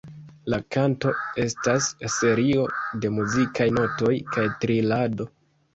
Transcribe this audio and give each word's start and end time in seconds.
La 0.53 0.59
kanto 0.75 1.11
estas 1.43 1.91
serio 2.15 2.67
de 3.05 3.15
muzikaj 3.21 3.71
notoj 3.79 4.15
kaj 4.37 4.53
trilado. 4.65 5.35